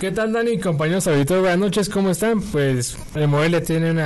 ¿Qué 0.00 0.10
tal, 0.12 0.32
Dani? 0.32 0.58
Compañeros 0.58 1.06
auditores, 1.08 1.42
buenas 1.42 1.58
noches, 1.58 1.90
¿cómo 1.90 2.08
están? 2.08 2.40
Pues 2.40 2.96
el 3.14 3.28
Morelia 3.28 3.62
tiene 3.62 3.90
un 3.90 4.00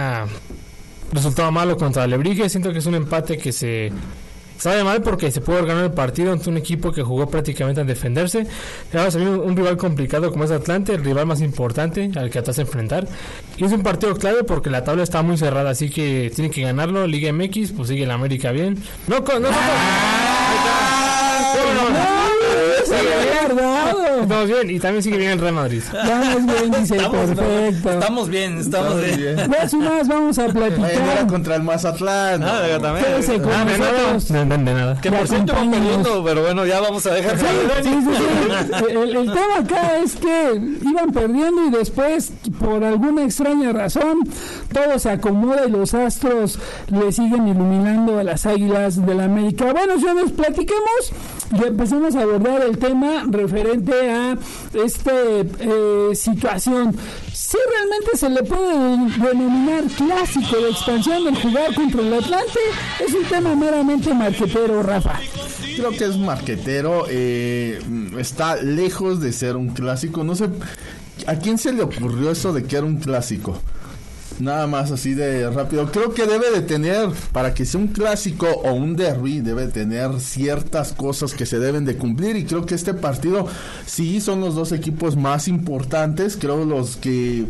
resultado 1.12 1.52
malo 1.52 1.76
contra 1.76 2.02
Alebrije. 2.02 2.48
Siento 2.48 2.72
que 2.72 2.80
es 2.80 2.86
un 2.86 2.96
empate 2.96 3.38
que 3.38 3.52
se 3.52 3.92
sabe 4.58 4.82
mal 4.82 5.02
porque 5.02 5.30
se 5.30 5.40
puede 5.40 5.64
ganar 5.64 5.84
el 5.84 5.92
partido 5.92 6.32
ante 6.32 6.50
un 6.50 6.56
equipo 6.56 6.90
que 6.90 7.04
jugó 7.04 7.30
prácticamente 7.30 7.80
a 7.80 7.84
defenderse. 7.84 8.44
Vamos 8.92 9.14
a 9.14 9.18
un, 9.18 9.28
un 9.38 9.56
rival 9.56 9.76
complicado 9.76 10.32
como 10.32 10.42
es 10.42 10.50
Atlante, 10.50 10.94
el 10.94 11.04
rival 11.04 11.26
más 11.26 11.40
importante 11.40 12.10
al 12.16 12.28
que 12.28 12.40
atrás 12.40 12.58
enfrentar. 12.58 13.06
Y 13.56 13.64
es 13.64 13.70
un 13.70 13.84
partido 13.84 14.16
clave 14.16 14.42
porque 14.42 14.70
la 14.70 14.82
tabla 14.82 15.04
está 15.04 15.22
muy 15.22 15.36
cerrada, 15.36 15.70
así 15.70 15.90
que 15.90 16.32
tiene 16.34 16.50
que 16.50 16.62
ganarlo. 16.62 17.06
Liga 17.06 17.32
MX, 17.32 17.70
pues 17.70 17.86
sigue 17.88 18.04
la 18.04 18.14
América 18.14 18.50
bien. 18.50 18.82
No, 19.06 19.20
no, 19.20 19.38
no. 19.38 19.48
no, 21.92 22.13
Estamos 23.50 24.46
bien, 24.46 24.70
y 24.70 24.80
también 24.80 25.02
sigue 25.02 25.18
bien 25.18 25.30
el 25.32 25.38
Real 25.38 25.54
Madrid. 25.54 25.82
Estamos 25.82 26.46
bien, 26.46 26.70
dice, 26.80 26.96
estamos, 26.96 27.26
perfecto. 27.26 27.90
Estamos 27.90 28.28
bien, 28.28 28.58
estamos, 28.58 29.02
bien. 29.02 29.16
bien. 29.16 29.50
Más 29.50 29.72
y 29.72 29.76
más 29.76 30.08
vamos 30.08 30.38
a 30.38 30.46
platicar. 30.46 30.90
Era 30.90 31.26
contra 31.26 31.56
el 31.56 31.62
Mazatlán. 31.62 32.42
Ah, 32.42 32.62
también. 32.80 33.04
Quédese 33.04 33.40
con 33.40 33.52
ah, 33.52 33.64
nosotros. 33.64 34.30
No, 34.30 34.44
no, 34.44 34.58
de 34.58 34.74
nada. 34.74 35.00
Que 35.00 35.12
por 35.12 35.28
cierto 35.28 35.52
van 35.52 35.70
perdiendo, 35.70 36.24
pero 36.24 36.42
bueno, 36.42 36.64
ya 36.64 36.80
vamos 36.80 37.06
a 37.06 37.14
dejar. 37.14 37.38
Sí, 37.38 37.44
sí, 37.82 37.90
sí, 38.02 38.88
el, 38.90 39.16
el 39.16 39.32
tema 39.32 39.58
acá 39.58 39.98
es 39.98 40.16
que 40.16 40.60
iban 40.82 41.12
perdiendo 41.12 41.66
y 41.66 41.70
después, 41.70 42.32
por 42.58 42.84
alguna 42.84 43.24
extraña 43.24 43.72
razón, 43.72 44.18
todo 44.72 44.98
se 44.98 45.10
acomoda 45.10 45.66
y 45.66 45.70
los 45.70 45.94
astros 45.94 46.58
le 46.88 47.12
siguen 47.12 47.48
iluminando 47.48 48.18
a 48.18 48.24
las 48.24 48.46
águilas 48.46 49.04
de 49.04 49.14
la 49.14 49.24
América. 49.24 49.72
Bueno, 49.72 49.96
ya 49.96 50.14
nos 50.14 50.32
platiquemos 50.32 51.12
y 51.56 51.64
empecemos 51.64 52.14
a 52.16 52.22
abordar 52.22 52.62
el 52.62 52.78
tema 52.78 53.24
referente 53.28 53.92
a 54.10 54.36
esta 54.72 55.12
eh, 55.12 56.10
situación. 56.14 56.94
Si 57.32 57.56
realmente 57.70 58.16
se 58.16 58.30
le 58.30 58.42
puede 58.42 58.72
denominar 59.18 59.84
clásico 59.96 60.56
de 60.56 60.70
expansión 60.70 61.24
del 61.24 61.36
jugar 61.36 61.74
contra 61.74 62.00
el 62.00 62.14
Atlante, 62.14 62.58
es 63.04 63.14
un 63.14 63.24
tema 63.24 63.54
meramente 63.54 64.12
marquetero, 64.14 64.82
Rafa. 64.82 65.20
Creo 65.76 65.90
que 65.90 66.04
es 66.04 66.16
marquetero, 66.16 67.06
eh, 67.08 67.80
está 68.18 68.56
lejos 68.56 69.20
de 69.20 69.32
ser 69.32 69.56
un 69.56 69.68
clásico. 69.68 70.24
No 70.24 70.34
sé, 70.34 70.48
¿a 71.26 71.36
quién 71.36 71.58
se 71.58 71.72
le 71.72 71.82
ocurrió 71.82 72.30
eso 72.30 72.52
de 72.52 72.64
que 72.64 72.76
era 72.76 72.86
un 72.86 72.96
clásico? 72.96 73.60
Nada 74.40 74.66
más 74.66 74.90
así 74.90 75.14
de 75.14 75.48
rápido. 75.50 75.90
Creo 75.92 76.12
que 76.12 76.26
debe 76.26 76.50
de 76.50 76.62
tener, 76.62 77.08
para 77.32 77.54
que 77.54 77.64
sea 77.64 77.80
un 77.80 77.88
clásico 77.88 78.46
o 78.46 78.72
un 78.72 78.96
derby, 78.96 79.40
debe 79.40 79.68
tener 79.68 80.20
ciertas 80.20 80.92
cosas 80.92 81.34
que 81.34 81.46
se 81.46 81.58
deben 81.58 81.84
de 81.84 81.96
cumplir. 81.96 82.36
Y 82.36 82.44
creo 82.44 82.66
que 82.66 82.74
este 82.74 82.94
partido 82.94 83.46
sí 83.86 84.20
son 84.20 84.40
los 84.40 84.54
dos 84.54 84.72
equipos 84.72 85.16
más 85.16 85.48
importantes. 85.48 86.36
Creo 86.36 86.64
los 86.64 86.96
que 86.96 87.46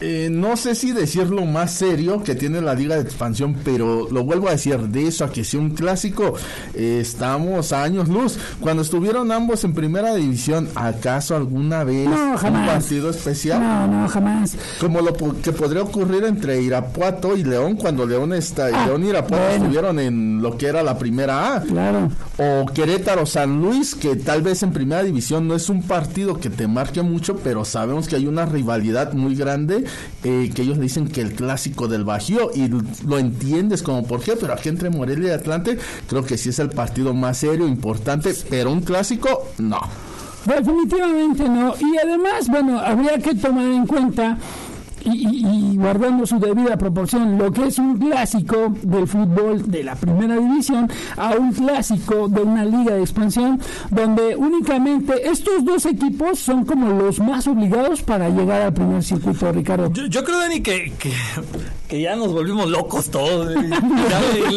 eh, 0.00 0.28
no 0.30 0.56
sé 0.56 0.74
si 0.74 0.92
decirlo 0.92 1.44
más 1.44 1.72
serio 1.72 2.22
que 2.22 2.34
tiene 2.34 2.62
la 2.62 2.74
liga 2.74 2.94
de 2.94 3.02
expansión, 3.02 3.56
pero 3.64 4.08
lo 4.10 4.24
vuelvo 4.24 4.48
a 4.48 4.52
decir, 4.52 4.78
de 4.78 5.06
eso 5.06 5.24
a 5.24 5.30
que 5.30 5.44
sea 5.44 5.60
un 5.60 5.70
clásico, 5.70 6.34
eh, 6.74 6.98
estamos 7.02 7.72
a 7.72 7.82
años 7.82 8.08
luz. 8.08 8.38
Cuando 8.60 8.82
estuvieron 8.82 9.30
ambos 9.30 9.62
en 9.64 9.74
primera 9.74 10.14
división, 10.14 10.68
¿acaso 10.74 11.36
alguna 11.36 11.84
vez 11.84 12.08
no, 12.08 12.32
un 12.32 12.66
partido 12.66 13.10
especial? 13.10 13.60
No, 13.60 13.86
no, 13.86 14.08
jamás. 14.08 14.56
Como 14.80 15.02
lo 15.02 15.12
que 15.12 15.52
podría 15.52 15.82
ocurrir 15.82 16.24
entre 16.24 16.62
Irapuato 16.62 17.36
y 17.36 17.44
León, 17.44 17.76
cuando 17.76 18.06
León 18.06 18.32
está, 18.32 18.68
ah, 18.72 18.86
León 18.86 19.04
y 19.04 19.08
Irapuato 19.08 19.50
estuvieron 19.50 19.98
en 19.98 20.40
lo 20.40 20.56
que 20.56 20.66
era 20.66 20.82
la 20.82 20.96
primera 20.96 21.56
A. 21.56 21.60
Claro. 21.60 22.10
O 22.38 22.64
Querétaro 22.72 23.26
San 23.26 23.60
Luis, 23.60 23.94
que 23.94 24.16
tal 24.16 24.40
vez 24.40 24.62
en 24.62 24.72
primera 24.72 25.02
división 25.02 25.46
no 25.46 25.54
es 25.54 25.68
un 25.68 25.82
partido 25.82 26.40
que 26.40 26.48
te 26.48 26.66
marque 26.66 27.02
mucho, 27.02 27.36
pero 27.36 27.66
sabemos 27.66 28.08
que 28.08 28.16
hay 28.16 28.26
una 28.26 28.46
rivalidad 28.46 29.12
muy 29.12 29.34
grande 29.34 29.84
eh, 30.24 30.50
que 30.54 30.62
ellos 30.62 30.78
dicen 30.78 31.08
que 31.08 31.20
el 31.20 31.34
clásico 31.34 31.88
del 31.88 32.04
Bajío 32.04 32.50
y 32.54 32.68
lo 32.68 33.18
entiendes 33.18 33.82
como 33.82 34.06
por 34.06 34.20
qué, 34.20 34.36
pero 34.36 34.52
aquí 34.52 34.68
entre 34.68 34.90
Morelia 34.90 35.30
y 35.30 35.32
Atlante 35.32 35.78
creo 36.08 36.24
que 36.24 36.36
sí 36.36 36.50
es 36.50 36.58
el 36.58 36.70
partido 36.70 37.14
más 37.14 37.38
serio, 37.38 37.66
importante, 37.66 38.34
pero 38.48 38.70
un 38.70 38.82
clásico 38.82 39.48
no. 39.58 39.80
Definitivamente 40.44 41.48
no. 41.48 41.74
Y 41.78 41.98
además, 41.98 42.48
bueno, 42.48 42.78
habría 42.78 43.18
que 43.18 43.34
tomar 43.34 43.66
en 43.66 43.86
cuenta 43.86 44.38
y, 45.04 45.44
guardando 45.80 46.26
su 46.26 46.38
debida 46.38 46.76
proporción 46.76 47.38
lo 47.38 47.50
que 47.50 47.66
es 47.66 47.78
un 47.78 47.98
clásico 47.98 48.72
del 48.82 49.06
fútbol 49.06 49.70
de 49.70 49.82
la 49.82 49.96
primera 49.96 50.36
división 50.36 50.90
a 51.16 51.34
un 51.34 51.52
clásico 51.52 52.28
de 52.28 52.42
una 52.42 52.64
liga 52.64 52.94
de 52.94 53.00
expansión 53.00 53.60
donde 53.90 54.36
únicamente 54.36 55.28
estos 55.28 55.64
dos 55.64 55.86
equipos 55.86 56.38
son 56.38 56.64
como 56.64 56.90
los 56.90 57.18
más 57.20 57.46
obligados 57.46 58.02
para 58.02 58.28
llegar 58.28 58.62
al 58.62 58.74
primer 58.74 59.02
circuito, 59.02 59.50
Ricardo. 59.52 59.90
Yo, 59.92 60.24
creo, 60.24 60.38
Dani, 60.38 60.60
que, 60.60 60.92
que, 60.98 61.12
ya 61.98 62.14
nos 62.14 62.32
volvimos 62.32 62.68
locos 62.68 63.08
todos. 63.10 63.54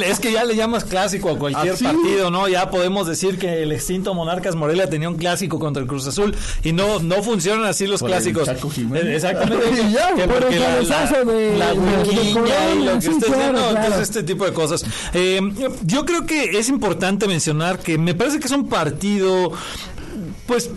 es 0.05 0.19
que 0.19 0.33
ya 0.33 0.43
le 0.43 0.55
llamas 0.57 0.83
clásico 0.83 1.29
a 1.29 1.37
cualquier 1.37 1.75
¿Ah, 1.75 1.93
partido, 1.93 2.29
¿no? 2.29 2.49
Ya 2.49 2.69
podemos 2.69 3.07
decir 3.07 3.39
que 3.39 3.63
el 3.63 3.71
extinto 3.71 4.13
Monarcas 4.13 4.55
Morelia 4.55 4.89
tenía 4.89 5.07
un 5.07 5.15
clásico 5.15 5.57
contra 5.57 5.81
el 5.81 5.87
Cruz 5.87 6.05
Azul 6.05 6.35
y 6.63 6.73
no, 6.73 6.99
no 6.99 7.23
funcionan 7.23 7.65
así 7.65 7.87
los 7.87 8.03
clásicos. 8.03 8.47
Exactamente. 8.47 9.65
porque 10.27 10.59
la, 10.59 10.81
la, 10.81 11.73
y 11.73 12.83
lo 12.83 12.99
que 12.99 13.09
usted 13.09 14.01
este 14.01 14.23
tipo 14.23 14.45
de 14.45 14.53
cosas. 14.53 14.85
Eh, 15.13 15.39
yo 15.83 16.05
creo 16.05 16.25
que 16.25 16.57
es 16.57 16.67
importante 16.69 17.27
mencionar 17.27 17.79
que 17.79 17.97
me 17.97 18.13
parece 18.13 18.39
que 18.39 18.47
es 18.47 18.51
un 18.51 18.67
partido 18.67 19.51
pues 20.45 20.69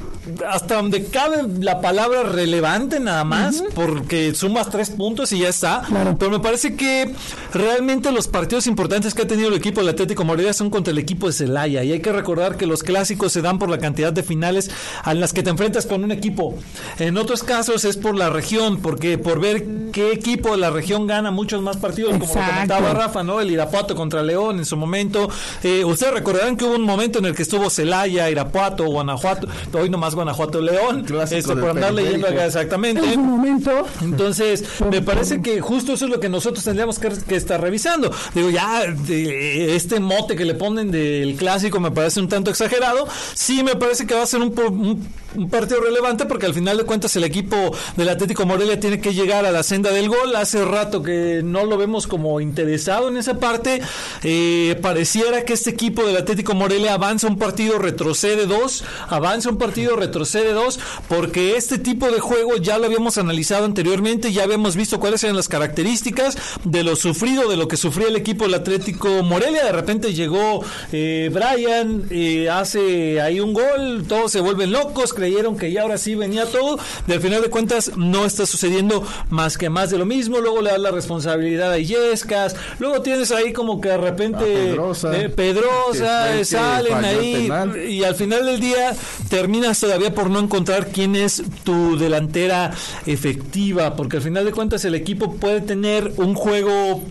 hasta 0.48 0.76
donde 0.76 1.04
cabe 1.06 1.44
la 1.60 1.80
palabra 1.80 2.22
relevante 2.24 3.00
nada 3.00 3.24
más, 3.24 3.62
porque 3.74 4.34
sumas 4.34 4.70
tres 4.70 4.90
puntos 4.90 5.32
y 5.32 5.40
ya 5.40 5.48
está. 5.48 5.82
Pero 6.18 6.30
me 6.30 6.40
parece 6.40 6.76
que 6.76 7.12
realmente 7.52 8.12
los 8.12 8.28
partidos 8.28 8.66
importantes 8.66 9.14
que 9.14 9.22
ha 9.22 9.26
tenido 9.26 9.48
el 9.48 9.54
equipo 9.54 9.80
del 9.80 9.90
Atlético 9.90 10.24
Morelia 10.24 10.52
son 10.52 10.70
contra 10.70 10.92
el 10.92 10.98
equipo 10.98 11.26
de 11.26 11.32
Celaya. 11.32 11.84
Y 11.84 11.92
hay 11.92 12.00
que 12.00 12.12
recordar 12.12 12.56
que 12.56 12.66
los 12.66 12.82
clásicos 12.82 13.32
se 13.32 13.42
dan 13.42 13.58
por 13.58 13.68
la 13.68 13.78
cantidad 13.78 14.12
de 14.12 14.22
finales 14.22 14.70
a 15.02 15.14
las 15.14 15.32
que 15.32 15.42
te 15.42 15.50
enfrentas 15.50 15.86
con 15.86 16.04
un 16.04 16.12
equipo. 16.12 16.54
En 16.98 17.16
otros 17.16 17.42
casos 17.42 17.84
es 17.84 17.96
por 17.96 18.16
la 18.16 18.30
región, 18.30 18.80
porque 18.80 19.18
por 19.18 19.40
ver 19.40 19.64
qué 19.92 20.12
equipo 20.12 20.52
de 20.52 20.58
la 20.58 20.70
región 20.70 21.06
gana 21.06 21.30
muchos 21.30 21.62
más 21.62 21.76
partidos, 21.76 22.12
como 22.18 22.26
lo 22.26 22.40
comentaba 22.40 22.92
Rafa, 22.92 23.22
¿no? 23.22 23.40
El 23.40 23.50
Irapuato 23.50 23.94
contra 23.94 24.22
León 24.22 24.58
en 24.58 24.64
su 24.64 24.76
momento. 24.76 25.28
Eh, 25.62 25.84
ustedes 25.84 26.14
recordarán 26.14 26.56
que 26.56 26.64
hubo 26.64 26.74
un 26.74 26.82
momento 26.82 27.18
en 27.18 27.26
el 27.26 27.34
que 27.34 27.42
estuvo 27.42 27.70
Celaya, 27.70 28.28
Irapuato, 28.30 28.84
Guanajuato, 28.84 29.48
hoy 29.72 29.88
nomás 29.88 30.15
Guanajuato 30.16 30.60
León, 30.60 31.06
este, 31.30 31.54
por 31.54 31.70
andar 31.70 31.94
leyendo 31.94 32.26
acá 32.26 32.46
exactamente. 32.46 33.12
En 33.12 33.20
un 33.20 33.26
momento. 33.26 33.86
Entonces, 34.02 34.64
me 34.90 35.02
parece 35.02 35.40
que 35.40 35.60
justo 35.60 35.92
eso 35.92 36.06
es 36.06 36.10
lo 36.10 36.18
que 36.18 36.28
nosotros 36.28 36.64
tendríamos 36.64 36.98
que, 36.98 37.36
estar 37.36 37.60
revisando. 37.60 38.10
Digo, 38.34 38.50
ya, 38.50 38.84
este 39.08 40.00
mote 40.00 40.34
que 40.36 40.44
le 40.44 40.54
ponen 40.54 40.90
del 40.90 41.36
clásico 41.36 41.78
me 41.78 41.90
parece 41.90 42.20
un 42.20 42.28
tanto 42.28 42.50
exagerado. 42.50 43.06
Sí, 43.34 43.62
me 43.62 43.76
parece 43.76 44.06
que 44.06 44.14
va 44.14 44.22
a 44.22 44.26
ser 44.26 44.40
un, 44.40 44.52
un 44.58 45.06
partido 45.50 45.80
relevante 45.80 46.26
porque 46.26 46.46
al 46.46 46.54
final 46.54 46.76
de 46.76 46.84
cuentas 46.84 47.14
el 47.16 47.24
equipo 47.24 47.56
del 47.96 48.08
Atlético 48.08 48.46
Morelia 48.46 48.80
tiene 48.80 49.00
que 49.00 49.14
llegar 49.14 49.44
a 49.44 49.52
la 49.52 49.62
senda 49.62 49.90
del 49.90 50.08
gol. 50.08 50.34
Hace 50.36 50.64
rato 50.64 51.02
que 51.02 51.42
no 51.44 51.64
lo 51.64 51.76
vemos 51.76 52.06
como 52.06 52.40
interesado 52.40 53.08
en 53.08 53.16
esa 53.16 53.38
parte. 53.38 53.80
Eh, 54.22 54.78
pareciera 54.82 55.44
que 55.44 55.52
este 55.52 55.70
equipo 55.70 56.04
del 56.04 56.16
Atlético 56.16 56.54
Morelia 56.54 56.94
avanza 56.94 57.26
un 57.26 57.38
partido, 57.38 57.78
retrocede 57.78 58.46
dos, 58.46 58.84
avanza 59.08 59.50
un 59.50 59.58
partido, 59.58 59.96
retrocede 59.96 60.52
dos, 60.52 60.78
porque 61.08 61.56
este 61.56 61.78
tipo 61.78 62.10
de 62.10 62.20
juego 62.20 62.56
ya 62.56 62.78
lo 62.78 62.86
habíamos 62.86 63.18
analizado 63.18 63.64
anteriormente, 63.64 64.32
ya 64.32 64.44
habíamos 64.44 64.76
visto 64.76 65.00
cuáles 65.00 65.22
eran 65.24 65.36
las 65.36 65.48
características 65.48 66.36
de 66.64 66.82
lo 66.82 66.96
sufrido, 66.96 67.48
de 67.48 67.56
lo 67.56 67.68
que 67.68 67.76
sufría 67.76 68.08
el 68.08 68.16
equipo 68.16 68.44
del 68.44 68.54
Atlético 68.54 69.22
Morelia. 69.22 69.64
De 69.64 69.72
repente 69.72 70.14
llegó 70.14 70.64
eh, 70.92 71.30
Brian, 71.32 72.04
eh, 72.10 72.48
hace 72.50 73.20
ahí 73.20 73.40
un 73.40 73.52
gol, 73.52 74.04
todos 74.08 74.32
se 74.32 74.40
vuelven 74.40 74.72
locos, 74.72 75.12
creyeron 75.26 75.56
que 75.56 75.72
ya 75.72 75.82
ahora 75.82 75.98
sí 75.98 76.14
venía 76.14 76.46
todo. 76.46 76.78
De 77.06 77.14
al 77.14 77.20
final 77.20 77.42
de 77.42 77.50
cuentas 77.50 77.96
no 77.96 78.24
está 78.24 78.46
sucediendo 78.46 79.04
más 79.28 79.58
que 79.58 79.68
más 79.68 79.90
de 79.90 79.98
lo 79.98 80.06
mismo. 80.06 80.38
Luego 80.38 80.62
le 80.62 80.70
das 80.70 80.78
la 80.78 80.92
responsabilidad 80.92 81.72
a 81.72 81.78
Yescas. 81.78 82.54
Luego 82.78 83.02
tienes 83.02 83.32
ahí 83.32 83.52
como 83.52 83.80
que 83.80 83.88
de 83.88 83.96
repente 83.96 84.44
Pedrosa, 84.44 85.18
eh, 85.18 85.28
Pedrosa 85.28 86.44
salen 86.44 87.04
ahí 87.04 87.50
y 87.88 88.04
al 88.04 88.14
final 88.14 88.46
del 88.46 88.60
día 88.60 88.94
terminas 89.28 89.80
todavía 89.80 90.14
por 90.14 90.30
no 90.30 90.38
encontrar 90.38 90.88
quién 90.88 91.16
es 91.16 91.42
tu 91.64 91.98
delantera 91.98 92.72
efectiva, 93.06 93.96
porque 93.96 94.18
al 94.18 94.22
final 94.22 94.44
de 94.44 94.52
cuentas 94.52 94.84
el 94.84 94.94
equipo 94.94 95.34
puede 95.34 95.60
tener 95.60 96.12
un 96.18 96.34
juego 96.34 97.02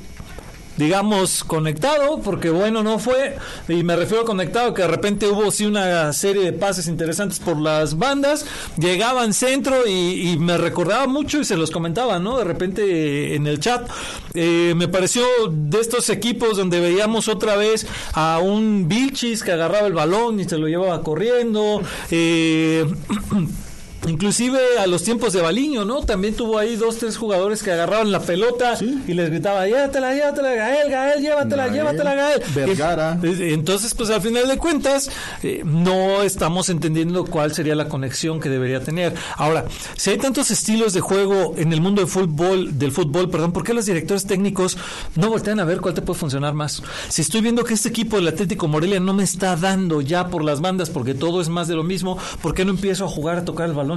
digamos, 0.78 1.44
conectado, 1.44 2.20
porque 2.22 2.50
bueno, 2.50 2.84
no 2.84 3.00
fue, 3.00 3.38
y 3.68 3.84
me 3.84 3.96
refiero 3.96 4.24
a 4.24 4.26
conectado, 4.26 4.74
que 4.74 4.82
de 4.82 4.88
repente 4.88 5.28
hubo 5.28 5.52
sí 5.52 5.66
una 5.66 6.12
serie 6.14 6.44
de 6.44 6.54
pases 6.54 6.88
interesantes 6.88 7.40
por 7.40 7.60
las 7.60 7.98
bandas, 7.98 8.46
llegaban 8.78 9.34
centro 9.34 9.88
y, 9.88 10.38
me 10.40 10.58
recordaba 10.58 11.08
mucho 11.08 11.40
y 11.40 11.46
se 11.46 11.56
los 11.56 11.72
comentaba, 11.72 12.20
¿no? 12.20 12.38
De 12.38 12.44
repente 12.44 13.36
en 13.36 13.48
el 13.48 13.60
chat, 13.60 13.90
eh, 14.34 14.74
me 14.76 14.88
pareció 14.88 15.24
de 15.50 15.80
estos 15.80 16.10
equipos 16.10 16.58
donde 16.58 16.80
veíamos 16.80 17.28
otra 17.28 17.56
vez 17.56 17.88
a 18.14 18.40
un 18.40 18.88
Vilchis 18.88 19.44
que 19.44 19.54
agarraba 19.54 19.88
el 19.88 19.94
balón 19.94 20.40
y 20.40 20.44
se 20.44 20.58
lo 20.58 20.68
llevaba 20.68 21.02
corriendo, 21.02 21.82
eh, 22.12 22.86
Inclusive 24.08 24.60
a 24.80 24.88
los 24.88 25.04
tiempos 25.04 25.34
de 25.34 25.42
Baliño, 25.42 25.84
¿no? 25.84 26.02
También 26.02 26.36
tuvo 26.36 26.60
ahí 26.60 26.76
dos, 26.76 26.98
tres 26.98 27.18
jugadores 27.18 27.64
que 27.64 27.72
agarraban 27.72 28.12
la 28.12 28.20
pelota 28.20 28.78
y 28.80 29.14
les 29.14 29.30
gritaba, 29.30 29.66
llévatela, 29.66 30.14
llévatela, 30.14 30.54
Gael, 30.54 30.92
Gael, 30.92 31.22
llévatela, 31.22 31.68
Gael, 31.68 31.74
llévatela, 31.74 32.16
Gael. 32.16 32.42
Vergara. 32.54 33.20
Entonces, 33.24 33.94
pues 33.96 34.10
al 34.12 34.22
final 34.22 34.48
de 34.48 34.58
cuentas, 34.58 35.10
eh, 35.42 35.64
no 35.66 36.22
estamos 36.22 36.70
entendiendo 36.70 37.26
cuál 37.26 37.54
sería 37.54 37.76
la 37.76 37.90
conexión 37.90 38.40
que 38.40 38.50
debería 38.50 38.80
tener. 38.82 39.16
Ahora, 39.38 39.66
si 39.96 40.12
hay 40.12 40.18
tantos 40.18 40.52
estilos 40.52 40.94
de 40.94 41.02
juego 41.02 41.56
en 41.58 41.74
el 41.74 41.82
mundo 41.82 42.02
del 42.02 42.10
fútbol, 42.10 42.78
del 42.78 42.92
fútbol, 42.92 43.30
perdón, 43.30 43.54
¿por 43.54 43.64
qué 43.64 43.74
los 43.74 43.86
directores 43.86 44.26
técnicos 44.26 44.78
no 45.16 45.30
voltean 45.30 45.60
a 45.60 45.66
ver 45.66 45.82
cuál 45.82 45.96
te 45.96 46.02
puede 46.02 46.20
funcionar 46.20 46.54
más? 46.54 46.84
Si 47.10 47.22
estoy 47.22 47.42
viendo 47.42 47.64
que 47.64 47.74
este 47.74 47.90
equipo 47.90 48.18
del 48.18 48.28
Atlético 48.28 48.68
Morelia 48.68 49.00
no 49.00 49.14
me 49.14 49.24
está 49.24 49.56
dando 49.56 50.02
ya 50.02 50.28
por 50.28 50.44
las 50.44 50.62
bandas 50.62 50.90
porque 50.90 51.16
todo 51.16 51.42
es 51.42 51.50
más 51.50 51.68
de 51.68 51.76
lo 51.76 51.84
mismo, 51.84 52.18
¿por 52.42 52.54
qué 52.54 52.66
no 52.66 52.72
empiezo 52.72 53.06
a 53.06 53.08
jugar 53.08 53.40
a 53.40 53.46
tocar 53.46 53.68
el 53.68 53.76
balón? 53.76 53.95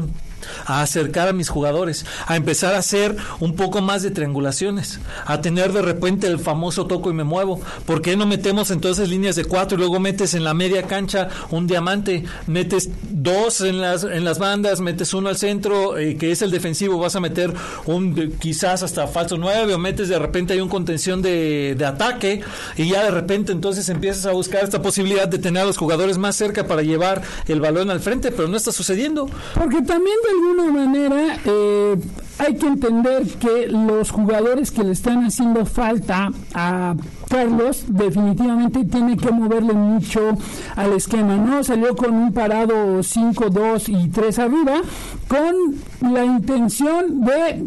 A 0.66 0.82
acercar 0.82 1.28
a 1.28 1.32
mis 1.32 1.48
jugadores, 1.48 2.06
a 2.26 2.36
empezar 2.36 2.74
a 2.74 2.78
hacer 2.78 3.16
un 3.40 3.56
poco 3.56 3.82
más 3.82 4.02
de 4.02 4.12
triangulaciones, 4.12 5.00
a 5.26 5.40
tener 5.40 5.72
de 5.72 5.82
repente 5.82 6.28
el 6.28 6.38
famoso 6.38 6.86
toco 6.86 7.10
y 7.10 7.14
me 7.14 7.24
muevo. 7.24 7.60
¿Por 7.84 8.02
qué 8.02 8.16
no 8.16 8.24
metemos 8.24 8.70
entonces 8.70 9.08
líneas 9.08 9.34
de 9.34 9.44
cuatro 9.44 9.76
y 9.76 9.80
luego 9.80 9.98
metes 9.98 10.34
en 10.34 10.44
la 10.44 10.54
media 10.54 10.84
cancha 10.84 11.28
un 11.50 11.66
diamante, 11.66 12.24
metes 12.46 12.88
dos 13.02 13.60
en 13.62 13.80
las 13.80 14.04
en 14.04 14.24
las 14.24 14.38
bandas, 14.38 14.80
metes 14.80 15.12
uno 15.12 15.28
al 15.28 15.36
centro 15.36 15.98
eh, 15.98 16.16
que 16.16 16.30
es 16.30 16.40
el 16.42 16.52
defensivo, 16.52 16.98
vas 16.98 17.16
a 17.16 17.20
meter 17.20 17.52
un 17.86 18.32
quizás 18.38 18.82
hasta 18.84 19.08
falso 19.08 19.36
nueve 19.38 19.74
o 19.74 19.78
metes 19.78 20.08
de 20.08 20.18
repente 20.18 20.52
hay 20.52 20.60
un 20.60 20.68
contención 20.68 21.20
de, 21.20 21.74
de 21.76 21.84
ataque 21.84 22.42
y 22.76 22.88
ya 22.88 23.02
de 23.04 23.10
repente 23.10 23.52
entonces 23.52 23.88
empiezas 23.88 24.26
a 24.26 24.32
buscar 24.32 24.62
esta 24.62 24.80
posibilidad 24.80 25.26
de 25.26 25.38
tener 25.38 25.64
a 25.64 25.66
los 25.66 25.76
jugadores 25.76 26.16
más 26.18 26.36
cerca 26.36 26.66
para 26.66 26.82
llevar 26.82 27.22
el 27.46 27.60
balón 27.60 27.90
al 27.90 28.00
frente, 28.00 28.30
pero 28.30 28.48
no 28.48 28.56
está 28.56 28.72
sucediendo. 28.72 29.28
Porque 29.54 29.82
también 29.88 30.16
de 30.22 30.30
alguna 30.30 30.84
manera 30.84 31.38
eh, 31.46 31.96
hay 32.38 32.56
que 32.56 32.66
entender 32.66 33.26
que 33.38 33.68
los 33.68 34.10
jugadores 34.10 34.70
que 34.70 34.84
le 34.84 34.92
están 34.92 35.24
haciendo 35.24 35.64
falta 35.64 36.30
a 36.52 36.94
Carlos 37.28 37.84
definitivamente 37.88 38.84
tiene 38.84 39.16
que 39.16 39.30
moverle 39.30 39.72
mucho 39.72 40.36
al 40.76 40.92
esquema, 40.92 41.36
¿no? 41.36 41.64
Salió 41.64 41.96
con 41.96 42.14
un 42.14 42.34
parado 42.34 43.02
5, 43.02 43.48
2 43.48 43.88
y 43.88 44.08
3 44.08 44.38
arriba 44.40 44.82
con 45.26 46.12
la 46.12 46.24
intención 46.24 47.22
de 47.22 47.64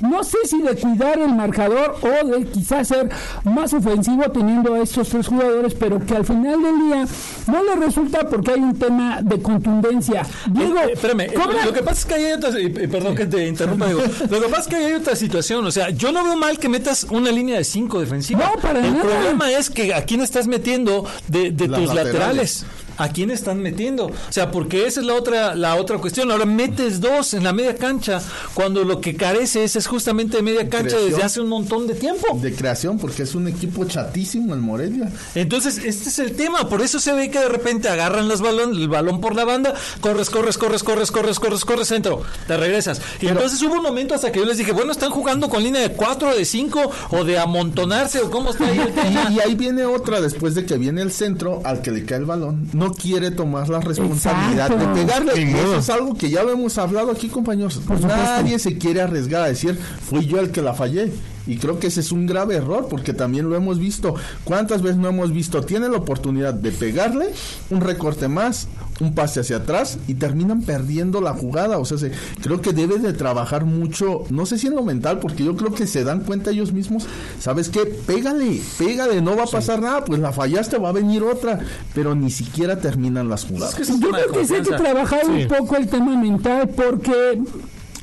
no 0.00 0.24
sé 0.24 0.38
si 0.46 0.60
de 0.62 0.74
cuidar 0.76 1.18
el 1.18 1.34
marcador 1.34 1.96
o 2.02 2.26
de 2.26 2.44
quizás 2.46 2.88
ser 2.88 3.08
más 3.44 3.72
ofensivo 3.72 4.22
teniendo 4.32 4.74
a 4.74 4.80
estos 4.80 5.08
tres 5.08 5.26
jugadores, 5.26 5.74
pero 5.74 6.04
que 6.04 6.16
al 6.16 6.24
final 6.24 6.62
del 6.62 6.78
día 6.88 7.06
no 7.46 7.64
le 7.64 7.76
resulta 7.76 8.28
porque 8.28 8.52
hay 8.52 8.60
un 8.60 8.78
tema 8.78 9.20
de 9.22 9.40
contundencia. 9.40 10.26
Diego, 10.50 10.78
Eh, 10.80 10.92
espérame, 10.94 11.20
eh, 11.22 11.32
cobra- 11.34 11.64
lo 11.66 11.72
que 11.72 11.82
pasa 11.82 12.00
es 12.00 12.06
que 12.06 12.14
hay 12.14 12.32
otra, 12.32 12.50
perdón 12.90 13.14
que 13.14 13.26
te 13.26 13.46
interrumpa, 13.46 13.88
lo 13.88 14.00
que 14.40 14.48
pasa 14.48 14.60
es 14.62 14.66
que 14.68 14.76
hay 14.76 14.92
otra 14.94 15.14
situación, 15.16 15.64
o 15.66 15.70
sea, 15.70 15.90
yo 15.90 16.12
no 16.12 16.24
veo 16.24 16.36
mal 16.36 16.58
que 16.58 16.68
metas 16.68 17.06
una 17.10 17.30
línea 17.30 17.56
de 17.58 17.64
cinco 17.64 18.00
defensiva. 18.00 18.50
No, 18.54 18.60
para 18.60 18.80
El 18.84 18.92
nada. 18.92 19.04
problema 19.04 19.50
es 19.52 19.70
que 19.70 19.92
a 19.94 20.04
quién 20.04 20.20
estás 20.22 20.46
metiendo 20.46 21.04
de, 21.28 21.50
de 21.50 21.68
tus 21.68 21.94
laterales. 21.94 21.94
laterales. 22.04 22.66
¿A 23.00 23.08
quién 23.08 23.30
están 23.30 23.62
metiendo? 23.62 24.06
O 24.06 24.12
sea, 24.28 24.50
porque 24.50 24.86
esa 24.86 25.00
es 25.00 25.06
la 25.06 25.14
otra 25.14 25.54
la 25.54 25.76
otra 25.76 25.96
cuestión. 25.98 26.30
Ahora 26.30 26.44
metes 26.44 27.00
dos 27.00 27.32
en 27.32 27.44
la 27.44 27.52
media 27.54 27.74
cancha 27.74 28.20
cuando 28.52 28.84
lo 28.84 29.00
que 29.00 29.16
careces 29.16 29.74
es 29.74 29.86
justamente 29.86 30.36
de 30.36 30.42
media 30.42 30.68
cancha 30.68 30.96
Creación. 30.96 31.10
desde 31.10 31.22
hace 31.22 31.40
un 31.40 31.48
montón 31.48 31.86
de 31.86 31.94
tiempo. 31.94 32.38
De 32.40 32.54
creación, 32.54 32.98
porque 32.98 33.22
es 33.22 33.34
un 33.34 33.48
equipo 33.48 33.86
chatísimo 33.86 34.52
el 34.54 34.60
Morelia. 34.60 35.10
Entonces, 35.34 35.78
este 35.78 36.10
es 36.10 36.18
el 36.18 36.32
tema, 36.32 36.68
por 36.68 36.82
eso 36.82 37.00
se 37.00 37.12
ve 37.12 37.30
que 37.30 37.38
de 37.38 37.48
repente 37.48 37.88
agarran 37.88 38.28
los 38.28 38.40
balón, 38.40 38.74
el 38.74 38.88
balón 38.88 39.20
por 39.20 39.34
la 39.34 39.44
banda, 39.44 39.74
corres, 40.00 40.28
corres, 40.30 40.58
corres, 40.58 40.82
corres, 40.82 41.10
corres, 41.10 41.38
corres, 41.38 41.64
corres, 41.64 41.88
centro, 41.88 42.22
te 42.46 42.56
regresas. 42.56 43.00
Y 43.20 43.28
entonces 43.28 43.62
hubo 43.62 43.76
un 43.76 43.82
momento 43.82 44.14
hasta 44.14 44.30
que 44.30 44.40
yo 44.40 44.44
les 44.44 44.58
dije, 44.58 44.72
bueno, 44.72 44.92
están 44.92 45.10
jugando 45.10 45.48
con 45.48 45.62
línea 45.62 45.80
de 45.80 45.92
4, 45.92 46.36
de 46.36 46.44
5 46.44 46.90
o 47.10 47.24
de 47.24 47.38
amontonarse 47.38 48.20
o 48.20 48.30
cómo 48.30 48.50
está 48.50 48.66
ahí 48.66 48.78
el 48.78 48.92
tema. 48.92 49.28
Y, 49.30 49.36
y 49.36 49.40
ahí 49.40 49.54
viene 49.54 49.84
otra, 49.84 50.20
después 50.20 50.54
de 50.54 50.66
que 50.66 50.76
viene 50.76 51.02
el 51.02 51.12
centro, 51.12 51.62
al 51.64 51.82
que 51.82 51.90
le 51.90 52.04
cae 52.04 52.18
el 52.18 52.26
balón, 52.26 52.68
no 52.72 52.89
quiere 52.94 53.30
tomar 53.30 53.68
la 53.68 53.80
responsabilidad 53.80 54.70
Exacto. 54.72 54.94
de 54.94 55.04
pegarle. 55.04 55.50
Eso 55.60 55.76
es 55.76 55.90
algo 55.90 56.14
que 56.14 56.30
ya 56.30 56.42
lo 56.42 56.52
hemos 56.52 56.76
hablado 56.78 57.10
aquí, 57.10 57.28
compañeros. 57.28 57.80
Nadie 58.00 58.58
se 58.58 58.78
quiere 58.78 59.00
arriesgar 59.02 59.42
a 59.42 59.46
decir, 59.46 59.78
fui 60.08 60.26
yo 60.26 60.38
el 60.40 60.50
que 60.50 60.62
la 60.62 60.74
fallé. 60.74 61.12
Y 61.50 61.56
creo 61.58 61.80
que 61.80 61.88
ese 61.88 61.98
es 62.00 62.12
un 62.12 62.26
grave 62.26 62.54
error, 62.54 62.86
porque 62.88 63.12
también 63.12 63.50
lo 63.50 63.56
hemos 63.56 63.80
visto. 63.80 64.14
¿Cuántas 64.44 64.82
veces 64.82 64.98
no 64.98 65.08
hemos 65.08 65.32
visto? 65.32 65.62
Tiene 65.62 65.88
la 65.88 65.96
oportunidad 65.96 66.54
de 66.54 66.70
pegarle 66.70 67.30
un 67.70 67.80
recorte 67.80 68.28
más, 68.28 68.68
un 69.00 69.14
pase 69.16 69.40
hacia 69.40 69.56
atrás 69.56 69.98
y 70.06 70.14
terminan 70.14 70.62
perdiendo 70.62 71.20
la 71.20 71.32
jugada. 71.34 71.78
O 71.78 71.84
sea, 71.84 71.98
se- 71.98 72.12
creo 72.40 72.60
que 72.60 72.72
debe 72.72 72.98
de 72.98 73.12
trabajar 73.14 73.64
mucho, 73.64 74.24
no 74.30 74.46
sé 74.46 74.58
si 74.58 74.68
en 74.68 74.76
lo 74.76 74.84
mental, 74.84 75.18
porque 75.18 75.42
yo 75.42 75.56
creo 75.56 75.74
que 75.74 75.88
se 75.88 76.04
dan 76.04 76.20
cuenta 76.20 76.50
ellos 76.50 76.72
mismos. 76.72 77.06
¿Sabes 77.40 77.68
qué? 77.68 77.80
Pégale, 77.84 78.60
pégale, 78.78 79.20
no 79.20 79.34
va 79.36 79.42
a 79.42 79.46
pasar 79.46 79.80
nada. 79.82 80.04
Pues 80.04 80.20
la 80.20 80.30
fallaste, 80.32 80.78
va 80.78 80.90
a 80.90 80.92
venir 80.92 81.24
otra. 81.24 81.58
Pero 81.94 82.14
ni 82.14 82.30
siquiera 82.30 82.78
terminan 82.78 83.28
las 83.28 83.44
jugadas. 83.44 83.70
Es 83.70 83.76
que 83.76 83.82
es 83.82 83.90
un 83.90 84.00
Yo 84.00 84.10
creo 84.10 84.32
que 84.32 84.46
sí 84.46 84.54
hay 84.54 84.62
que 84.62 84.76
trabajar 84.76 85.22
Sí. 85.26 85.32
un 85.32 85.48
poco 85.48 85.76
el 85.76 85.88
tema 85.88 86.16
mental 86.16 86.68
porque 86.76 87.40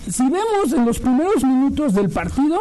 si 0.09 0.23
vemos 0.23 0.71
en 0.73 0.85
los 0.85 0.99
primeros 0.99 1.43
minutos 1.43 1.93
del 1.93 2.09
partido, 2.09 2.59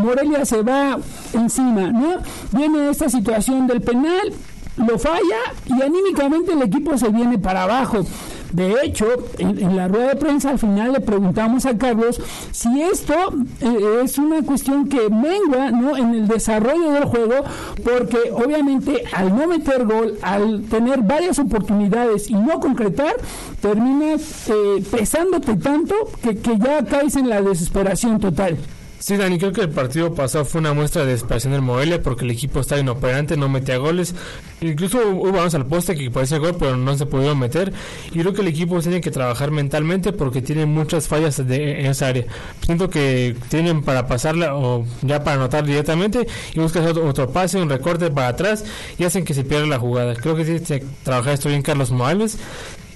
Morelia 0.00 0.44
se 0.44 0.62
va 0.62 0.98
encima, 1.32 1.92
¿no? 1.92 2.18
Viene 2.52 2.90
esta 2.90 3.08
situación 3.08 3.66
del 3.66 3.80
penal, 3.80 4.32
lo 4.76 4.98
falla 4.98 5.20
y 5.66 5.82
anímicamente 5.82 6.52
el 6.52 6.62
equipo 6.62 6.96
se 6.96 7.08
viene 7.08 7.38
para 7.38 7.64
abajo. 7.64 8.04
De 8.52 8.74
hecho, 8.82 9.06
en, 9.38 9.76
la 9.76 9.86
rueda 9.86 10.08
de 10.08 10.16
prensa 10.16 10.50
al 10.50 10.58
final 10.58 10.92
le 10.92 11.00
preguntamos 11.00 11.66
a 11.66 11.78
Carlos 11.78 12.20
si 12.50 12.82
esto 12.82 13.14
eh, 13.60 14.00
es 14.02 14.18
una 14.18 14.42
cuestión 14.42 14.88
que 14.88 15.08
mengua 15.08 15.70
¿no? 15.70 15.96
en 15.96 16.14
el 16.14 16.28
desarrollo 16.28 16.90
del 16.90 17.04
juego, 17.04 17.44
porque 17.84 18.32
obviamente 18.32 19.04
al 19.12 19.36
no 19.36 19.46
meter 19.46 19.84
gol, 19.84 20.18
al 20.22 20.62
tener 20.62 21.00
varias 21.02 21.38
oportunidades 21.38 22.28
y 22.28 22.34
no 22.34 22.58
concretar, 22.58 23.14
terminas 23.60 24.48
eh, 24.48 24.82
pesándote 24.90 25.56
tanto 25.56 25.94
que, 26.22 26.38
que 26.38 26.58
ya 26.58 26.84
caes 26.84 27.14
en 27.16 27.28
la 27.28 27.40
desesperación 27.40 28.18
total. 28.18 28.58
Sí, 29.00 29.16
Dani, 29.16 29.38
creo 29.38 29.50
que 29.50 29.62
el 29.62 29.70
partido 29.70 30.14
pasado 30.14 30.44
fue 30.44 30.60
una 30.60 30.74
muestra 30.74 31.06
de 31.06 31.12
desesperación 31.12 31.54
del 31.54 31.62
Morelia 31.62 32.02
porque 32.02 32.26
el 32.26 32.30
equipo 32.30 32.60
estaba 32.60 32.82
inoperante, 32.82 33.34
no 33.34 33.48
metía 33.48 33.78
goles. 33.78 34.14
Incluso 34.60 34.98
hubo 35.08 35.32
vamos 35.32 35.54
al 35.54 35.64
poste 35.64 35.96
que 35.96 36.10
parecía 36.10 36.36
gol, 36.36 36.54
pero 36.58 36.76
no 36.76 36.94
se 36.98 37.06
pudieron 37.06 37.38
meter. 37.38 37.72
Y 38.12 38.20
creo 38.20 38.34
que 38.34 38.42
el 38.42 38.48
equipo 38.48 38.78
tiene 38.80 39.00
que 39.00 39.10
trabajar 39.10 39.52
mentalmente 39.52 40.12
porque 40.12 40.42
tiene 40.42 40.66
muchas 40.66 41.08
fallas 41.08 41.38
de, 41.48 41.80
en 41.80 41.86
esa 41.86 42.08
área. 42.08 42.26
Siento 42.60 42.90
que 42.90 43.34
tienen 43.48 43.82
para 43.82 44.06
pasarla 44.06 44.54
o 44.54 44.84
ya 45.00 45.24
para 45.24 45.36
anotar 45.36 45.64
directamente 45.64 46.26
y 46.52 46.60
buscan 46.60 46.86
otro, 46.86 47.08
otro 47.08 47.30
pase, 47.30 47.56
un 47.56 47.70
recorte 47.70 48.10
para 48.10 48.28
atrás 48.28 48.66
y 48.98 49.04
hacen 49.04 49.24
que 49.24 49.32
se 49.32 49.44
pierda 49.44 49.66
la 49.66 49.78
jugada. 49.78 50.14
Creo 50.14 50.36
que 50.36 50.44
tiene 50.44 50.60
que 50.60 50.84
trabajar 51.04 51.32
esto 51.32 51.48
bien 51.48 51.62
Carlos 51.62 51.90
Morales. 51.90 52.36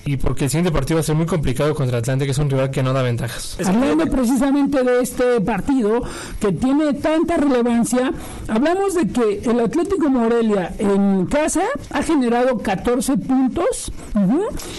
Y 0.07 0.17
porque 0.19 0.45
el 0.45 0.51
siguiente 0.51 0.71
partido 0.71 0.97
va 0.97 1.01
a 1.01 1.05
ser 1.05 1.15
muy 1.15 1.27
complicado 1.27 1.75
contra 1.75 1.99
Atlante, 1.99 2.27
que 2.27 2.33
es 2.33 2.39
un 2.39 2.51
rival 2.51 2.71
que 2.71 2.83
no 2.83 2.93
da 2.93 3.03
ventajas. 3.03 3.57
Hablando 3.65 4.07
precisamente 4.07 4.83
de 4.83 5.01
este 5.01 5.41
partido 5.41 6.03
que 6.41 6.53
tiene 6.53 6.93
tanta 6.95 7.37
relevancia, 7.37 8.13
hablamos 8.49 8.95
de 8.95 9.09
que 9.09 9.43
el 9.45 9.61
Atlético 9.61 10.11
Morelia 10.11 10.75
en 10.79 11.27
casa 11.27 11.63
ha 11.91 12.03
generado 12.03 12.59
14 12.59 13.17
puntos 13.17 13.93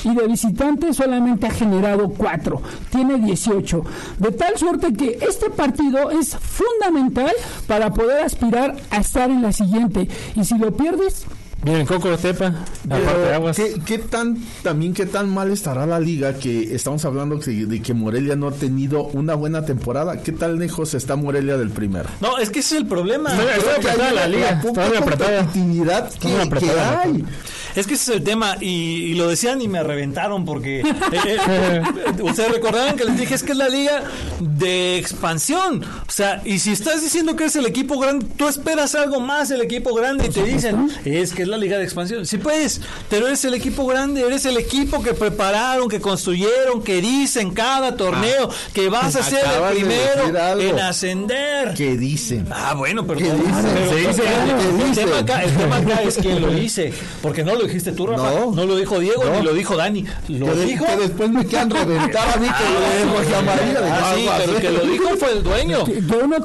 y 0.04 0.16
de 0.16 0.28
visitante 0.28 0.94
solamente 0.94 1.48
ha 1.48 1.52
generado 1.52 2.10
4, 2.10 2.62
tiene 2.92 3.18
18. 3.18 3.84
De 4.20 4.32
tal 4.32 4.58
suerte 4.58 4.94
que 4.94 5.18
este 5.28 5.50
partido 5.50 6.12
es 6.12 6.36
fundamental 6.38 7.32
para 7.68 7.92
poder 7.92 8.24
aspirar 8.24 8.76
a 8.92 8.98
estar 8.98 9.30
en 9.30 9.42
la 9.42 9.52
siguiente. 9.52 10.08
Y 10.36 10.44
si 10.44 10.58
lo 10.58 10.76
pierdes, 10.76 11.26
Vienen 11.66 11.86
Coco, 11.88 12.16
Tepa, 12.16 12.46
aparte 12.48 12.96
de 12.96 13.24
Pero, 13.24 13.36
Aguas. 13.36 13.58
¿qué, 13.58 13.76
qué 13.86 13.98
tan, 13.98 14.38
también 14.62 14.94
qué 14.94 15.08
tan 15.08 15.30
mal 15.34 15.50
estará 15.52 15.88
la 15.88 16.00
liga 16.00 16.34
que 16.36 16.76
estamos 16.76 17.04
hablando 17.06 17.40
que- 17.40 17.66
de 17.66 17.82
que 17.82 17.94
Morelia 17.96 18.36
no 18.36 18.50
ha 18.50 18.52
tenido 18.52 19.06
una 19.08 19.34
buena 19.34 19.66
temporada? 19.66 20.22
¿Qué 20.22 20.32
tan 20.32 20.60
lejos 20.60 20.94
está 20.94 21.16
Morelia 21.16 21.58
del 21.58 21.72
primero? 21.72 22.08
No, 22.22 22.38
es 22.38 22.52
que 22.52 22.60
ese 22.60 22.76
es 22.76 22.82
el 22.82 22.88
problema. 22.88 23.32
Está- 23.32 23.56
está 23.58 23.76
apretada 23.78 24.12
la 24.14 24.28
liga, 24.28 24.62
poca 24.62 24.86
apretada. 24.86 25.40
competitividad 25.40 26.12
que, 26.14 26.60
que 26.60 26.66
la 26.68 27.02
hay. 27.02 27.26
Es 27.76 27.88
que 27.88 27.96
ese 27.96 28.12
es 28.12 28.18
el 28.18 28.24
tema 28.24 28.58
y, 28.62 28.68
y 28.68 29.14
lo 29.16 29.28
decían 29.28 29.62
y 29.62 29.68
me 29.68 29.84
reventaron 29.84 30.46
porque 30.46 30.80
eh, 30.82 30.86
eh, 31.48 31.82
ustedes 32.22 32.52
recordarán 32.52 32.96
que 32.96 33.06
les 33.06 33.18
dije 33.20 33.36
es 33.36 33.44
que 33.44 33.52
es 33.52 33.58
la 33.58 33.68
liga 33.70 34.04
de 34.40 34.98
expansión. 34.98 35.84
O 35.84 36.12
sea, 36.12 36.42
y 36.46 36.60
si 36.60 36.72
estás 36.72 37.02
diciendo 37.02 37.36
que 37.36 37.46
es 37.46 37.56
el 37.56 37.66
equipo 37.66 38.00
grande, 38.00 38.26
tú 38.38 38.48
esperas 38.48 38.96
algo 38.96 39.20
más 39.20 39.50
del 39.50 39.62
equipo 39.62 39.94
grande 39.94 40.28
y 40.28 40.30
te 40.30 40.44
dicen 40.44 40.90
es 41.06 41.34
que 41.34 41.42
es 41.44 41.48
la 41.48 41.58
liga 41.58 41.78
de 41.78 41.84
expansión. 41.84 42.26
Sí 42.26 42.38
puedes, 42.38 42.82
pero 43.10 43.28
eres 43.28 43.44
el 43.46 43.54
equipo 43.54 43.86
grande, 43.86 44.22
eres 44.22 44.46
el 44.46 44.58
equipo 44.58 45.04
que 45.04 45.14
prepararon, 45.14 45.90
que 45.90 46.00
construyeron, 46.00 46.82
que 46.84 47.02
dicen 47.02 47.52
cada 47.52 47.96
torneo 47.96 48.50
que 48.74 48.90
vas 48.90 49.16
a 49.16 49.24
ser 49.24 49.40
el 49.46 49.76
primero 49.76 50.60
en 50.60 50.80
ascender. 50.80 51.74
¿Qué 51.76 51.98
dicen? 51.98 52.48
Ah, 52.52 52.74
bueno, 52.76 53.06
pero 53.06 53.20
¿Qué 53.20 53.26
dicen? 53.34 53.66
pero- 53.74 53.90
Se 53.90 53.96
dice, 53.96 54.24
pero- 54.24 54.58
¿qué 54.58 54.64
el, 54.70 54.78
dicen? 54.90 54.94
tema 55.06 55.18
acá, 55.20 55.44
el 55.44 55.54
tema 55.56 55.76
acá 55.78 56.02
es 56.04 56.18
quién 56.18 56.42
lo 56.42 56.52
dice, 56.52 56.94
porque 57.22 57.44
no 57.44 57.56
lo 57.56 57.65
lo 57.66 57.68
dijiste 57.68 57.92
tú, 57.92 58.08
Rafa. 58.08 58.32
No, 58.32 58.52
No. 58.52 58.66
lo 58.66 58.76
dijo 58.76 59.00
Diego, 59.00 59.24
No. 59.26 59.38
ni 59.40 59.42
lo 59.46 59.54
dijo 59.54 59.76
Dani. 59.76 60.06
Lo 60.30 60.46
Que, 60.54 60.66
dijo. 60.66 60.86
que 60.86 60.96
después 60.98 61.30
me 61.32 61.46
quedan 61.46 61.70
reventar 61.70 62.30
a 62.30 62.38
mí 62.40 62.48
que 62.48 62.64
de 62.64 63.80
Ah, 63.90 64.14
sí, 64.16 64.26
pero 64.38 64.56
el 64.56 64.62
que 64.62 64.72
lo 64.72 64.86
dijo 64.86 65.10
fue 65.18 65.32
el 65.34 65.44
dueño. 65.44 65.80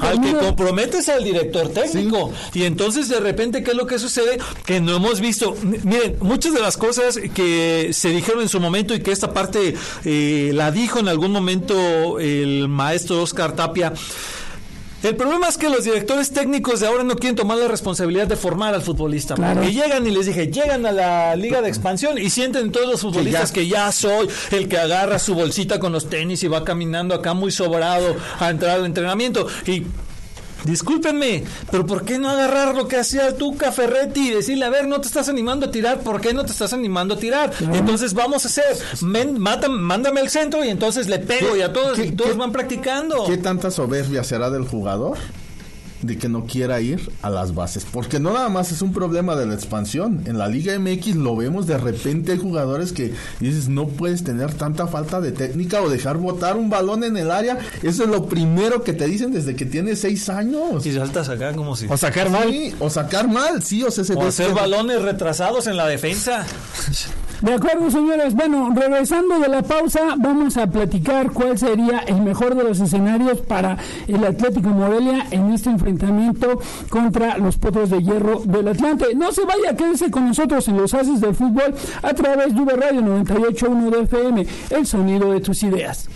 Al 0.02 0.20
que 0.20 0.32
comprometes 0.34 1.08
al 1.08 1.24
director 1.24 1.68
técnico. 1.68 2.32
Y 2.54 2.64
entonces, 2.64 3.08
de 3.08 3.20
repente, 3.20 3.62
¿qué 3.62 3.70
es 3.72 3.76
lo 3.76 3.86
que 3.86 3.98
sucede? 3.98 4.38
Que 4.64 4.80
no 4.80 4.96
hemos 4.96 5.20
visto. 5.20 5.54
Miren, 5.62 6.16
muchas 6.20 6.54
de 6.54 6.60
las 6.60 6.76
cosas 6.76 7.18
que 7.34 7.90
se 7.92 8.08
dijeron 8.10 8.42
en 8.42 8.48
su 8.48 8.60
momento 8.60 8.94
y 8.94 9.00
que 9.00 9.12
esta 9.12 9.32
parte 9.32 9.74
eh, 10.04 10.50
la 10.54 10.70
dijo 10.70 10.98
en 10.98 11.08
algún 11.08 11.32
momento 11.32 12.18
el 12.18 12.68
maestro 12.68 13.22
Oscar 13.22 13.52
Tapia. 13.54 13.92
El 15.02 15.16
problema 15.16 15.48
es 15.48 15.56
que 15.56 15.70
los 15.70 15.84
directores 15.84 16.30
técnicos 16.30 16.80
de 16.80 16.86
ahora 16.86 17.02
no 17.04 17.16
quieren 17.16 17.34
tomar 17.34 17.56
la 17.56 17.68
responsabilidad 17.68 18.26
de 18.26 18.36
formar 18.36 18.74
al 18.74 18.82
futbolista. 18.82 19.34
Claro. 19.34 19.60
Porque 19.60 19.72
llegan 19.72 20.06
y 20.06 20.10
les 20.10 20.26
dije, 20.26 20.48
llegan 20.48 20.84
a 20.84 20.92
la 20.92 21.36
liga 21.36 21.62
de 21.62 21.68
expansión 21.68 22.18
y 22.18 22.28
sienten 22.28 22.70
todos 22.70 22.86
los 22.86 23.00
futbolistas 23.00 23.50
que 23.50 23.66
ya 23.66 23.90
soy 23.92 24.28
el 24.50 24.68
que 24.68 24.78
agarra 24.78 25.18
su 25.18 25.34
bolsita 25.34 25.78
con 25.80 25.92
los 25.92 26.10
tenis 26.10 26.42
y 26.42 26.48
va 26.48 26.64
caminando 26.64 27.14
acá 27.14 27.32
muy 27.32 27.50
sobrado 27.50 28.14
a 28.38 28.50
entrar 28.50 28.78
al 28.78 28.84
entrenamiento. 28.84 29.46
Y 29.66 29.84
discúlpenme, 30.64 31.44
pero 31.70 31.86
¿por 31.86 32.04
qué 32.04 32.18
no 32.18 32.28
agarrar 32.30 32.74
lo 32.74 32.88
que 32.88 32.96
hacía 32.96 33.36
Tuca 33.36 33.72
Ferretti 33.72 34.28
y 34.28 34.30
decirle, 34.30 34.64
a 34.64 34.70
ver, 34.70 34.86
no 34.86 35.00
te 35.00 35.06
estás 35.08 35.28
animando 35.28 35.66
a 35.66 35.70
tirar, 35.70 36.00
¿por 36.00 36.20
qué 36.20 36.32
no 36.34 36.44
te 36.44 36.52
estás 36.52 36.72
animando 36.72 37.14
a 37.14 37.18
tirar? 37.18 37.52
Entonces 37.72 38.14
vamos 38.14 38.44
a 38.44 38.48
hacer, 38.48 38.76
men- 39.02 39.38
mata- 39.38 39.68
mándame 39.68 40.20
al 40.20 40.28
centro 40.30 40.64
y 40.64 40.68
entonces 40.68 41.08
le 41.08 41.18
pego 41.18 41.56
y 41.56 41.62
a 41.62 41.72
todos, 41.72 41.96
¿Qué- 41.98 42.06
y 42.06 42.12
todos 42.12 42.36
van 42.36 42.52
practicando. 42.52 43.24
¿Qué 43.26 43.36
tanta 43.36 43.70
soberbia 43.70 44.24
será 44.24 44.50
del 44.50 44.64
jugador? 44.66 45.16
De 46.02 46.16
que 46.16 46.28
no 46.28 46.44
quiera 46.46 46.80
ir 46.80 47.10
a 47.22 47.28
las 47.30 47.54
bases. 47.54 47.86
Porque 47.90 48.18
no 48.18 48.32
nada 48.32 48.48
más 48.48 48.72
es 48.72 48.80
un 48.82 48.92
problema 48.92 49.36
de 49.36 49.46
la 49.46 49.54
expansión. 49.54 50.22
En 50.26 50.38
la 50.38 50.48
Liga 50.48 50.78
MX 50.78 51.16
lo 51.16 51.36
vemos 51.36 51.66
de 51.66 51.76
repente 51.78 52.32
hay 52.32 52.38
jugadores 52.38 52.92
que 52.92 53.12
dices 53.38 53.68
no 53.68 53.86
puedes 53.88 54.24
tener 54.24 54.54
tanta 54.54 54.86
falta 54.86 55.20
de 55.20 55.32
técnica 55.32 55.82
o 55.82 55.90
dejar 55.90 56.16
botar 56.16 56.56
un 56.56 56.70
balón 56.70 57.04
en 57.04 57.16
el 57.16 57.30
área. 57.30 57.58
Eso 57.82 58.04
es 58.04 58.08
lo 58.08 58.26
primero 58.26 58.82
que 58.82 58.92
te 58.94 59.06
dicen 59.06 59.32
desde 59.32 59.54
que 59.56 59.66
tienes 59.66 60.00
seis 60.00 60.28
años. 60.28 60.86
Y 60.86 60.92
saltas 60.92 61.28
acá 61.28 61.52
como 61.54 61.76
si... 61.76 61.86
O 61.88 61.96
sacar 61.96 62.30
mal. 62.30 62.48
Sí, 62.50 62.74
o 62.80 62.88
sacar 62.90 63.28
mal, 63.28 63.62
sí, 63.62 63.82
o 63.82 63.90
sea, 63.90 64.04
se 64.04 64.14
O 64.14 64.22
hacer 64.26 64.48
que- 64.48 64.52
balones 64.54 65.02
retrasados 65.02 65.66
en 65.66 65.76
la 65.76 65.86
defensa. 65.86 66.46
De 67.42 67.54
acuerdo, 67.54 67.90
señores. 67.90 68.34
Bueno, 68.34 68.70
regresando 68.74 69.38
de 69.38 69.48
la 69.48 69.62
pausa, 69.62 70.14
vamos 70.18 70.56
a 70.56 70.66
platicar 70.66 71.32
cuál 71.32 71.58
sería 71.58 72.00
el 72.00 72.20
mejor 72.20 72.54
de 72.54 72.64
los 72.64 72.80
escenarios 72.80 73.40
para 73.40 73.78
el 74.06 74.24
Atlético 74.24 74.68
Morelia 74.68 75.26
en 75.30 75.52
este 75.52 75.70
enfrentamiento 75.70 76.60
contra 76.90 77.38
los 77.38 77.56
Potros 77.56 77.90
de 77.90 78.02
Hierro 78.02 78.42
del 78.44 78.68
Atlante. 78.68 79.14
No 79.14 79.32
se 79.32 79.44
vaya, 79.44 79.74
quédese 79.74 80.10
con 80.10 80.26
nosotros 80.26 80.68
en 80.68 80.76
los 80.76 80.92
Haces 80.92 81.20
del 81.20 81.34
Fútbol 81.34 81.74
a 82.02 82.12
través 82.12 82.54
de 82.54 82.60
V 82.60 82.76
Radio 82.76 83.00
98.1 83.00 83.90
de 83.90 84.02
FM, 84.02 84.46
el 84.70 84.86
sonido 84.86 85.32
de 85.32 85.40
tus 85.40 85.62
ideas. 85.62 86.08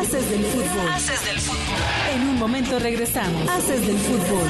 Haces 0.00 0.30
del 0.30 0.44
fútbol. 0.44 0.88
Haces 0.94 1.24
del 1.24 1.38
fútbol. 1.40 1.62
En 2.14 2.28
un 2.28 2.38
momento 2.38 2.78
regresamos. 2.78 3.48
Haces 3.48 3.86
del 3.86 3.98
fútbol. 3.98 4.48